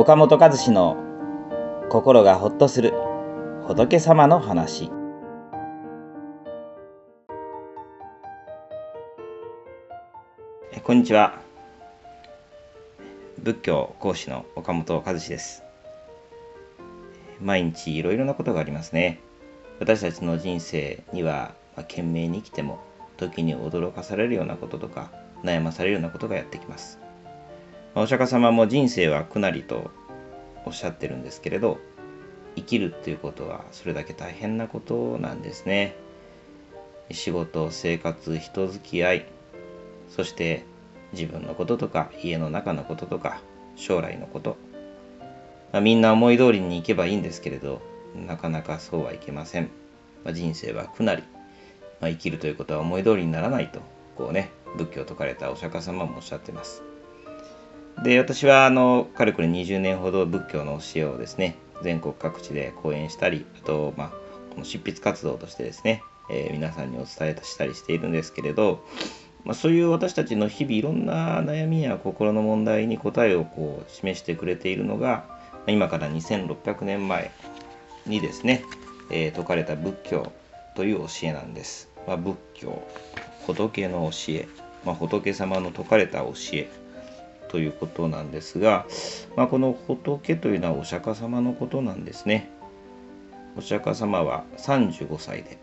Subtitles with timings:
[0.00, 0.96] 岡本和志の
[1.90, 2.94] 心がほっとする
[3.66, 4.92] 仏様の話。
[10.70, 11.40] えこんにちは。
[13.42, 15.64] 仏教講師の岡本和志です。
[17.40, 19.18] 毎日いろいろなことがありますね。
[19.80, 22.78] 私たちの人生には、まあ、懸命に生きても
[23.16, 25.10] 時に驚かされるようなこととか
[25.42, 27.00] 悩まされるようなことがやってきます。
[28.00, 29.90] お釈迦様も人生は苦なりと
[30.64, 31.78] おっしゃってるんですけれど
[32.54, 35.96] 生きるっていうことはそれだけ大変なことなんですね。
[37.10, 39.26] 仕事生活人付き合い
[40.10, 40.64] そして
[41.12, 43.40] 自分のこととか家の中のこととか
[43.76, 44.56] 将来のこと、
[45.72, 47.80] まあ、みんな思い通りにいけばいいんですけれど
[48.14, 49.70] なかなかそうはいけません、
[50.22, 51.22] まあ、人生は苦なり、
[52.00, 53.80] まあ、生きるということは思い通りにならないと
[54.16, 56.87] こうね仏教を説かれたお釈迦様もおっしゃってます。
[58.02, 64.10] で私はあのかれこれ20年ほど仏教の教えをですね全国各地で講演したりあと、まあ、
[64.54, 68.84] この執筆活動としてですね、えー、皆さんにお伝えしたりしているんですけれど、
[69.44, 75.24] まあ、そういう私たちの日々いろんな悩みや心の問題に答えをこう示してくれているのが
[75.66, 77.30] 今から2600年前
[78.06, 78.64] にですね、
[79.10, 80.32] えー、説かれた仏教
[80.74, 81.88] という教えなんです。
[82.06, 82.82] まあ、仏教
[83.46, 84.48] 仏の教え、
[84.84, 86.70] まあ、仏様の説かれた教え
[87.48, 88.86] ということなんですが、
[89.36, 92.50] まあ、この仏というのはお釈迦様のことなんですね。
[93.56, 95.58] お釈迦様は35歳で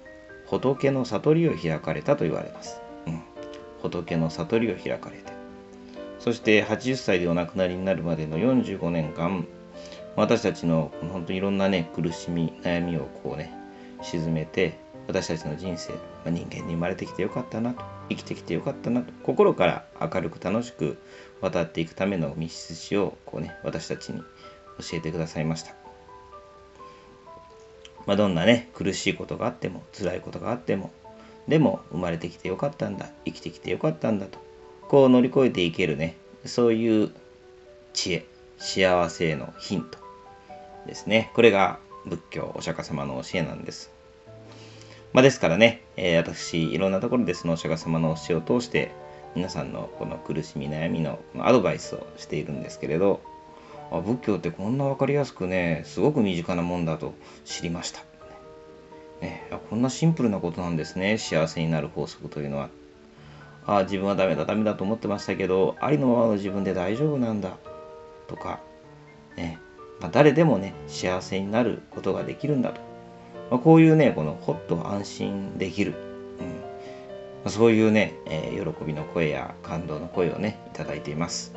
[0.47, 2.81] 仏の悟りを開かれたと言われます。
[3.07, 3.21] うん、
[3.81, 5.33] 仏の悟りを開かれて。
[6.19, 9.45] そして80歳でお亡くなりになるまでの45年間、
[10.15, 13.53] 私たちの本当にいろんなね、苦しみ、悩みをこうね、
[14.01, 20.97] 沈めて、私たちの人生、まあ、人間に生まれてきてよかったなと生きてきてよかったなと心から明るく楽しく
[21.41, 24.25] 渡っていくための道筋をこうね私たちに教
[24.97, 25.75] えてくださいました、
[28.05, 30.91] まあ、どんなね苦しいことがあっても辛いことがあっても
[31.47, 34.39] でも生まれてきてよかったんだ生きてきてよかったんだと
[34.87, 36.15] こう乗り越えていけるね
[36.45, 37.11] そういう
[37.93, 38.25] 知恵
[38.57, 39.99] 幸せへのヒント
[40.85, 41.31] ですね。
[41.33, 43.91] これが仏教お釈迦様の教えなんです。
[45.15, 48.91] まあ、ですからね、えー、私、いろんなところでそのお釈迦様の教えを通して、
[49.33, 53.21] 皆さんのこの苦しみ、悩みのアドバイスをしているんですけれど、
[53.93, 57.13] あ仏教ってこんな分かりやすくね、すごく身近なもんだと
[57.45, 58.01] 知りました。
[59.21, 62.69] ね、こんなシンプルなことなんですね、幸せになる法則というのは。
[63.65, 67.55] ああ、自分はダメだ、ダメだと思ってましたけど、ありのままの自分で大丈夫なんだ。
[68.27, 68.59] とか、
[69.37, 69.59] ね、
[70.01, 72.94] まあ、誰でもね、幸せになることができるんだと。
[73.49, 75.93] まあ、こういうね、このほっと安心できる、
[76.39, 76.47] うん。
[76.47, 76.53] ま
[77.45, 81.53] あ、そういうね、えー、喜びの声や感動の声をね、いただいています。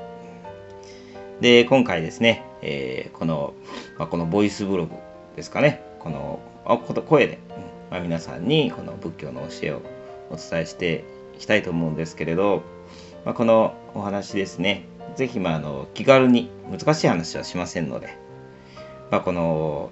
[1.40, 3.54] で、今回ですね、えー、この、
[3.98, 4.94] まあ、このボイスブログ
[5.36, 7.38] ですかね、このあこ声で、
[7.90, 9.82] まあ、皆さんにこの仏教の教えを
[10.30, 11.04] お伝えして
[11.36, 12.62] いきたいと思うんですけれど、
[13.24, 14.84] まあ、このお話ですね、
[15.16, 18.18] ぜひ、まあ、あの気軽に難しい話はしませんので、
[19.10, 19.90] まあ、この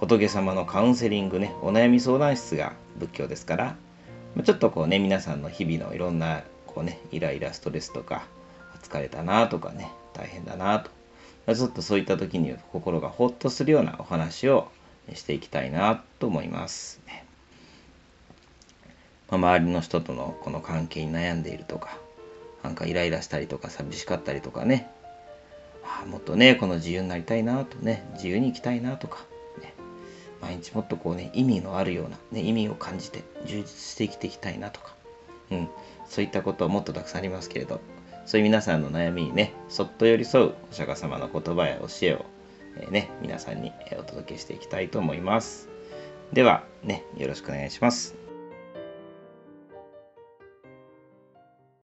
[0.00, 3.76] 仏様のカウンセリングね、お悩み相談室が仏教ですから、
[4.44, 8.26] ちょっとこうね、皆さんの日々のいろんな、こうね、イライラ、ストレスとか、
[8.82, 10.80] 疲れたなとかね、大変だな
[11.46, 14.68] と、ちょっとそういった時に心がほっとするようなお話を
[15.12, 17.02] していきたいなと思います。
[19.28, 21.98] まあ、周りの人とのこの関係に悩んでいるとか、
[22.62, 24.88] なんかイライラしたりとか寂しかったりとかね、
[25.84, 29.26] あもっとね、この自由になりたいなとね、自由に生きたいなとか、
[30.40, 34.94] 毎日もっとこうね意味のあるような、ね、意味を感じて充実して生きていきたいなとか、
[35.50, 35.68] うん、
[36.08, 37.80] そういったことはもっとたくさんありますけれど。
[38.26, 42.24] そういう皆さんの悩みにねそっと寄り添うお釈迦様の言葉や教えを、
[42.76, 45.68] えー、ね、皆さんにお届けしていきたいと思います。
[46.32, 48.29] ではねよろしくお願いします。